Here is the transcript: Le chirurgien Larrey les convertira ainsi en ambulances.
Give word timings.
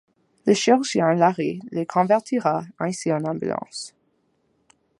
Le 0.47 0.55
chirurgien 0.55 1.13
Larrey 1.13 1.59
les 1.69 1.85
convertira 1.85 2.63
ainsi 2.79 3.13
en 3.13 3.23
ambulances. 3.23 3.93